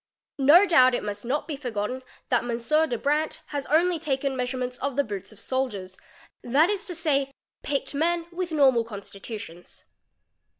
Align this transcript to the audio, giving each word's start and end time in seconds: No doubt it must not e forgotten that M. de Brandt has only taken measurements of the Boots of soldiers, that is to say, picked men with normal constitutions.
No 0.39 0.65
doubt 0.65 0.95
it 0.95 1.03
must 1.03 1.25
not 1.25 1.47
e 1.47 1.55
forgotten 1.55 2.01
that 2.29 2.41
M. 2.43 2.89
de 2.89 2.97
Brandt 2.97 3.41
has 3.49 3.67
only 3.67 3.99
taken 3.99 4.35
measurements 4.35 4.79
of 4.79 4.95
the 4.95 5.03
Boots 5.03 5.31
of 5.31 5.39
soldiers, 5.39 5.95
that 6.41 6.71
is 6.71 6.87
to 6.87 6.95
say, 6.95 7.31
picked 7.61 7.93
men 7.93 8.25
with 8.31 8.51
normal 8.51 8.83
constitutions. 8.83 9.85